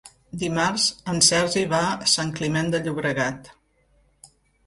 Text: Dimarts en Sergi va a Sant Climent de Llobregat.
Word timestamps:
Dimarts 0.43 0.85
en 1.13 1.19
Sergi 1.25 1.65
va 1.73 1.81
a 1.89 2.09
Sant 2.13 2.33
Climent 2.39 2.73
de 2.77 2.81
Llobregat. 2.87 3.51